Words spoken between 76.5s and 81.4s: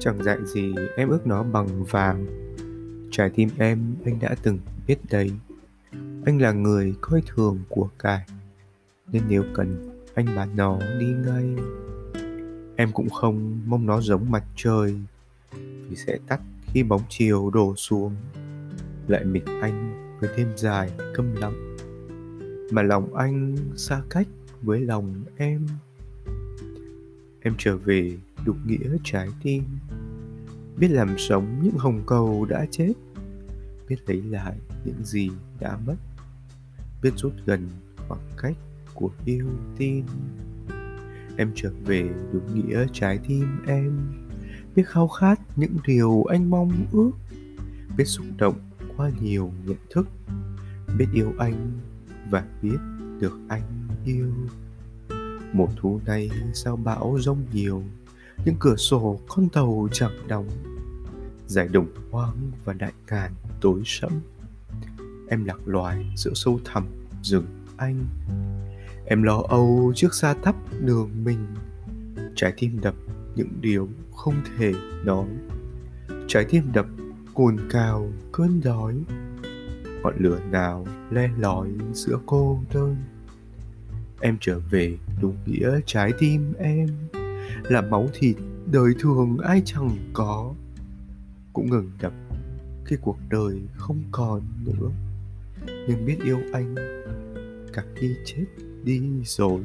đập cồn cào cơn đói. Ngọn lửa nào le